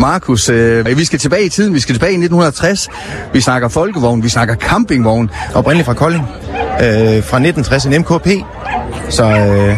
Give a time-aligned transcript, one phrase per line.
[0.00, 2.88] Markus, øh, vi skal tilbage i tiden, vi skal tilbage i 1960.
[3.32, 5.30] Vi snakker folkevogn, vi snakker campingvogn.
[5.54, 8.28] Oprindeligt fra Kolding, øh, fra 1960, en MKP.
[9.08, 9.76] Så øh,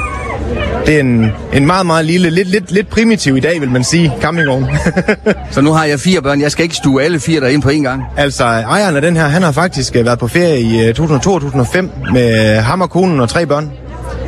[0.87, 3.85] det er en, en meget, meget lille, lidt, lidt, lidt primitiv i dag, vil man
[3.85, 4.66] sige, campingvogn.
[5.50, 7.68] Så nu har jeg fire børn, jeg skal ikke stue alle fire der ind på
[7.68, 8.02] en gang.
[8.16, 11.32] altså, ejeren af den her, han har faktisk øh, været på ferie i øh, 2002
[11.32, 13.70] og 2005 med ham og konen og tre børn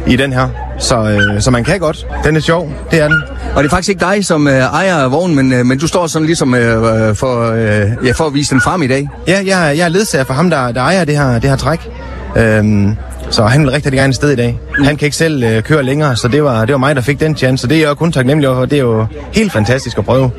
[0.07, 0.64] i den her.
[0.79, 2.07] Så, øh, så man kan godt.
[2.25, 3.23] Den er sjov, det er den.
[3.55, 6.07] Og det er faktisk ikke dig, som øh, ejer vognen, men, øh, men du står
[6.07, 9.09] sådan ligesom øh, øh, for, øh, ja, for at vise den frem i dag.
[9.29, 11.91] Ja, jeg, jeg er ledsager for ham, der, der ejer det her, det her træk.
[12.37, 12.97] Øhm,
[13.31, 14.61] så han vil rigtig, rigtig gerne et sted i dag.
[14.85, 17.21] Han kan ikke selv øh, køre længere, så det var, det var mig, der fik
[17.21, 17.63] den chance.
[17.63, 18.67] Så det er jeg jo kun taknemmelig over.
[18.67, 20.31] Det er jo helt fantastisk at prøve.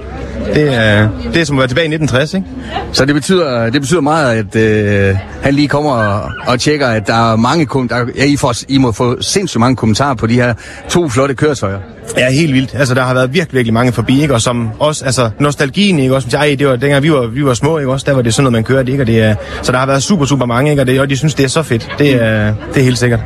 [0.54, 2.48] Det er, det er som at være tilbage i 1960, ikke?
[2.92, 7.08] Så det betyder, det betyder meget, at øh, han lige kommer og, og tjekker, at
[7.08, 8.06] der er mange kommentarer.
[8.18, 10.54] ja, I, får, I må få sindssygt mange kommentarer på de her
[10.90, 11.80] to flotte køretøjer.
[12.18, 12.76] Ja, helt vildt.
[12.76, 14.34] Altså, der har været virkelig, virkelig mange forbi, ikke?
[14.34, 16.16] Og som også, altså, nostalgien, ikke?
[16.16, 17.92] Også, ej, det var dengang vi var, vi var små, ikke?
[17.92, 19.04] Også, der var det sådan noget, man kørte, ikke?
[19.04, 20.82] Og det er, så der har været super, super mange, ikke?
[20.82, 21.90] Og, det, og de synes, det er så fedt.
[22.00, 23.20] Det er, det er helt sikkert.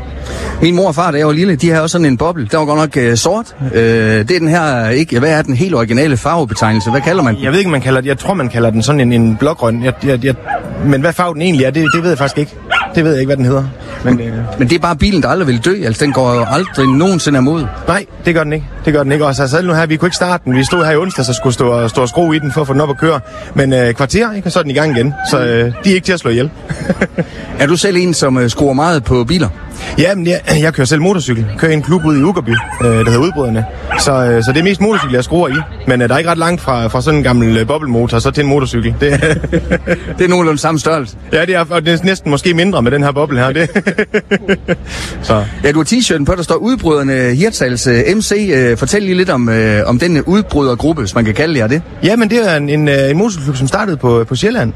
[0.61, 2.47] Min mor og far, da jeg var lille, de havde også sådan en boble.
[2.51, 3.55] Den var godt nok øh, sort.
[3.73, 6.89] Øh, det er den her, ikke, hvad er den helt originale farvebetegnelse?
[6.91, 7.43] Hvad kalder man den?
[7.43, 8.07] Jeg ved ikke, man kalder det.
[8.07, 9.83] Jeg tror, man kalder den sådan en, en blågrøn.
[9.83, 10.35] Jeg, jeg, jeg,
[10.85, 12.55] men hvad farve den egentlig er, det, det ved jeg faktisk ikke.
[12.95, 13.63] Det ved jeg ikke, hvad den hedder.
[14.03, 15.75] Men, øh, Men det er bare bilen, der aldrig vil dø.
[15.85, 17.65] Altså, den går jo aldrig nogensinde af mod.
[17.87, 18.65] nej, det gør den ikke.
[18.85, 19.25] Det gør den ikke.
[19.25, 20.55] Og så selv nu her, vi kunne ikke starte den.
[20.55, 22.61] Vi stod her i onsdag, så skulle stå, og- stå og skrue i den for
[22.61, 23.19] at få den op at køre.
[23.53, 24.47] Men øh, kvarter, ikke?
[24.47, 25.13] Og så er den i gang igen.
[25.31, 26.49] Så øh, de er ikke til at slå ihjel.
[27.59, 29.47] Er du selv en, som øh, skruer meget på biler?
[29.97, 31.45] Ja, men jeg, jeg kører selv motorcykel.
[31.57, 32.55] Kører i en klub ude i Ugerby, øh,
[32.87, 33.65] der hedder Udbryderne.
[33.99, 35.53] Så, øh, så det er mest motorcykel, jeg skruer i.
[35.89, 38.31] Men øh, der er ikke ret langt fra, fra sådan en gammel øh, boblemotor så
[38.31, 38.95] til en motorcykel.
[39.01, 39.11] Det,
[40.17, 41.17] Det er nogenlunde samme størrelse.
[41.33, 43.51] ja, det er, og det er næsten måske mindre med den her boble her.
[43.51, 43.69] Det.
[45.21, 45.43] så.
[45.63, 48.51] Ja, du har t-shirten på, der står udbryderne Hirtshals øh, MC.
[48.53, 51.81] Øh, fortæl lige lidt om, øh, om den udbrydergruppe, hvis man kan kalde jer det.
[52.03, 54.73] Ja, men det er en, en, en motorcykelklub, som startede på, på Sjælland.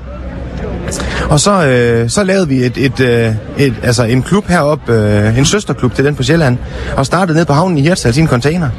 [1.30, 5.38] Og så, øh, så lavede vi et, et, øh, et, altså en klub heroppe, øh,
[5.38, 6.58] en søsterklub til den på Sjælland,
[6.98, 8.70] og startede ned på havnen i Hirtshals i en container.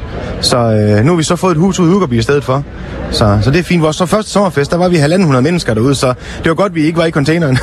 [0.41, 2.63] Så øh, nu har vi så fået et hus ude i Ugerby i stedet for.
[3.11, 3.81] Så, så det er fint.
[3.81, 6.07] Vores så første sommerfest, der var vi 1.500 mennesker derude, så
[6.43, 7.57] det var godt, vi ikke var i containeren.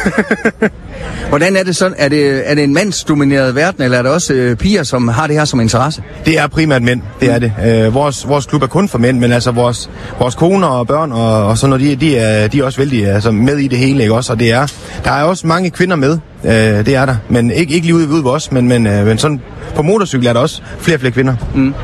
[1.29, 1.95] Hvordan er det sådan?
[1.99, 5.27] Er det, er det en mandsdomineret verden, eller er det også øh, piger, som har
[5.27, 6.03] det her som interesse?
[6.25, 7.53] Det er primært mænd, det er det.
[7.67, 11.13] Øh, vores, vores klub er kun for mænd, men altså vores, vores koner og børn
[11.13, 13.79] og, og sådan noget, de, de, er, de er også vældig altså, med i det
[13.79, 14.33] hele, ikke også?
[14.33, 14.72] Og det er,
[15.05, 16.53] der er også mange kvinder med, øh,
[16.87, 17.17] det er der.
[17.29, 19.41] Men ikke, ikke lige ude ude ved os, men, men, øh, men sådan
[19.75, 21.35] på motorcykel er der også flere og flere kvinder.
[21.55, 21.75] Mm.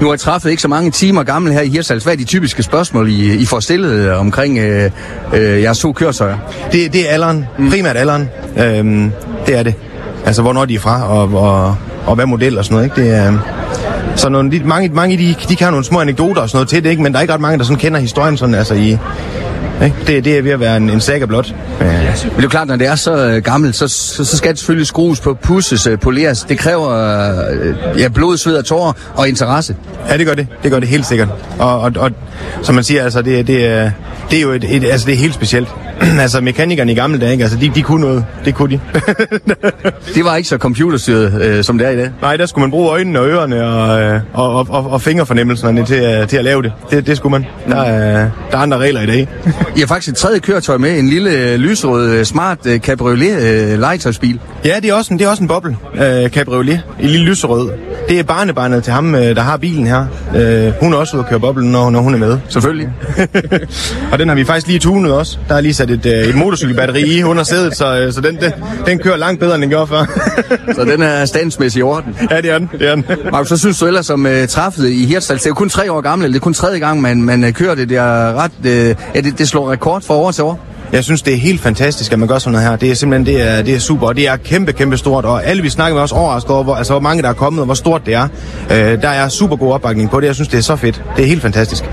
[0.00, 2.04] Nu har jeg træffet ikke så mange timer gammel her i Hirtshals.
[2.04, 4.90] Hvad er de typiske spørgsmål, I, I får stillet øh, omkring øh,
[5.34, 6.38] øh, jeres to køretøjer?
[6.72, 8.28] Det, det er alderen, primært alderen.
[8.56, 9.12] Øhm,
[9.46, 9.74] det er det.
[10.26, 13.10] Altså, hvornår de er fra, og, og, og hvad model og sådan noget, ikke?
[13.10, 13.38] Det er,
[14.16, 16.68] så nogle, de, mange, mange de, de kan have nogle små anekdoter og sådan noget
[16.68, 17.02] til det, ikke?
[17.02, 18.98] men der er ikke ret mange, der sådan kender historien sådan, altså i...
[19.84, 19.96] Ikke?
[20.06, 21.54] Det, det er ved at være en, en saga blot.
[21.80, 21.86] Ja.
[21.86, 24.50] Men det er jo klart, når det er så øh, gammelt, så, så, så skal
[24.50, 26.42] det selvfølgelig skrues på, pusses, øh, poleres.
[26.42, 26.90] Det kræver
[27.50, 29.76] øh, ja, blod, sved og tårer og interesse.
[30.08, 30.46] Ja, det gør det.
[30.62, 31.28] Det gør det helt sikkert.
[31.58, 32.10] Og, og, og
[32.62, 33.90] som man siger, altså, det, det, er,
[34.30, 35.68] det er jo et, et, altså, det er helt specielt.
[36.20, 37.44] altså, mekanikerne i gamle dage, ikke?
[37.44, 38.24] Altså, de, de kunne noget.
[38.44, 38.80] Det kunne de.
[40.14, 42.10] Det var ikke så computerstyret, øh, som det er i dag.
[42.22, 45.86] Nej, der skulle man bruge øjnene og ørerne og, øh, og, og, og, og fingerfornemmelserne
[45.86, 46.72] til, at- til at lave det.
[46.90, 47.46] Det, det skulle man.
[47.68, 49.28] Der, er, der er andre regler i dag.
[49.76, 53.42] I har faktisk et tredje køretøj med, en lille øh, lysrød øh, smart øh, cabriolet
[53.42, 54.40] øh, legetøjsbil.
[54.64, 55.76] Ja, det er også en, det er også en boble.
[55.94, 56.80] Øh, cabriolet.
[57.00, 57.70] En lille lyserød.
[58.08, 60.06] Det er barnebarnet til ham, øh, der har bilen her.
[60.36, 62.29] Øh, hun er også ude at køre boblen, når, når hun er med.
[62.48, 62.88] Selvfølgelig.
[64.12, 65.38] og den har vi faktisk lige tunet også.
[65.48, 68.36] Der er lige sat et, øh, et motorcykelbatteri i under sædet, så, øh, så den,
[68.36, 68.52] den,
[68.86, 70.04] den kører langt bedre, end den gjorde før.
[70.76, 72.16] så den er standsmæssigt i orden.
[72.30, 72.70] Ja, det er den.
[72.78, 73.04] Det er den.
[73.32, 75.92] Markus, så synes du ellers som uh, træffet i Hirtshals, det er jo kun tre
[75.92, 77.88] år gammel, eller det er kun tredje gang, man, man kører det.
[77.88, 78.66] Det er ret, uh,
[79.14, 80.60] ja, det, det slår rekord fra år til år.
[80.92, 82.76] Jeg synes, det er helt fantastisk, at man gør sådan noget her.
[82.76, 85.24] Det er simpelthen det er, det er super, og det er kæmpe, kæmpe stort.
[85.24, 87.60] Og alle vi snakker med også overrasket over, hvor, altså, hvor mange der er kommet,
[87.60, 88.28] og hvor stort det er.
[88.70, 90.26] Øh, der er super god opbakning på det.
[90.26, 91.02] Jeg synes, det er så fedt.
[91.16, 91.84] Det er helt fantastisk.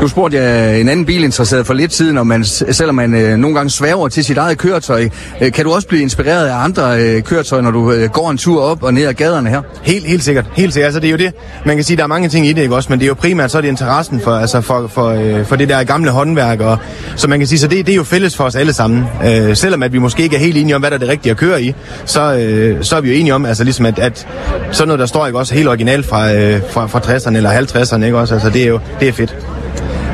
[0.00, 3.56] Nu spurgte jeg en anden bilinteresseret for lidt siden, om man, selvom man øh, nogle
[3.56, 5.08] gange svæver til sit eget køretøj,
[5.40, 8.38] øh, kan du også blive inspireret af andre øh, køretøjer, når du øh, går en
[8.38, 9.62] tur op og ned ad gaderne her?
[9.82, 10.46] Helt, helt sikkert.
[10.54, 10.86] Helt sikkert.
[10.86, 11.32] Altså, det er jo det.
[11.66, 12.86] Man kan sige, der er mange ting i det, ikke også?
[12.90, 15.56] Men det er jo primært, så er det interessen for, altså, for, for, øh, for
[15.56, 16.60] det der gamle håndværk.
[16.60, 16.78] Og,
[17.16, 19.04] så man kan sige, så det, det er jo fælles for os alle sammen.
[19.26, 21.30] Øh, selvom at vi måske ikke er helt enige om, hvad der er det rigtige
[21.30, 21.74] at køre i,
[22.04, 24.26] så, øh, så er vi jo enige om, altså ligesom at, at
[24.72, 28.04] sådan noget, der står ikke også helt originalt fra, øh, fra, fra 60'erne eller 50'erne,
[28.04, 28.34] ikke også?
[28.34, 29.36] Altså, det er jo det er fedt.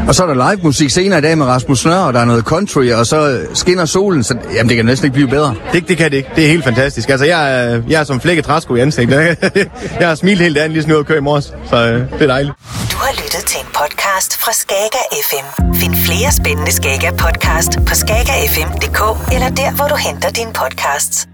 [0.08, 2.24] Og så er der live musik senere i dag med Rasmus Nør, og der er
[2.24, 5.54] noget country, og så skinner solen, så jamen, det kan næsten ikke blive bedre.
[5.72, 6.30] Det, det kan det ikke.
[6.36, 7.08] Det er helt fantastisk.
[7.08, 9.36] Altså, jeg, er- jeg er som flækket træsko i ansigtet.
[10.00, 12.22] jeg har smilet helt andet lige sådan ud at køre i morges, så øh, det
[12.22, 12.54] er dejligt.
[12.92, 15.62] Du har lyttet til en podcast fra Skager FM.
[15.74, 21.26] Find flere flere spændende Skager podcast på skagerfm.dk eller der, hvor du henter dine podcasts.